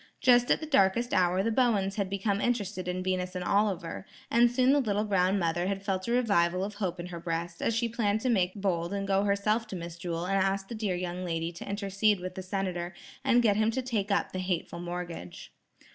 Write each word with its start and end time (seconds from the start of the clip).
Just 0.19 0.49
at 0.49 0.59
the 0.59 0.65
darkest 0.65 1.13
hour 1.13 1.43
the 1.43 1.51
Bowens 1.51 1.95
had 1.97 2.09
become 2.09 2.41
interested 2.41 2.87
in 2.87 3.03
Venus 3.03 3.35
and 3.35 3.43
Oliver, 3.43 4.07
and 4.31 4.49
soon 4.49 4.71
the 4.73 4.79
little 4.79 5.03
brown 5.03 5.37
mother 5.37 5.67
had 5.67 5.83
felt 5.83 6.07
a 6.07 6.11
revival 6.11 6.63
of 6.63 6.73
hope 6.73 6.99
in 6.99 7.05
her 7.05 7.19
breast, 7.19 7.61
as 7.61 7.75
she 7.75 7.87
planned 7.87 8.19
to 8.21 8.27
make 8.29 8.55
bold 8.55 8.93
and 8.95 9.07
go 9.07 9.25
herself 9.25 9.67
to 9.67 9.75
Miss 9.75 9.97
Jewel 9.97 10.25
and 10.25 10.37
ask 10.37 10.69
the 10.69 10.73
dear 10.73 10.95
young 10.95 11.23
lady 11.23 11.51
to 11.51 11.69
intercede 11.69 12.19
with 12.19 12.33
the 12.33 12.41
Senator 12.41 12.95
and 13.23 13.43
get 13.43 13.57
him 13.57 13.69
to 13.69 13.83
take 13.83 14.09
up 14.09 14.31
the 14.31 14.39
hateful 14.39 14.79
mortgage. 14.79 15.53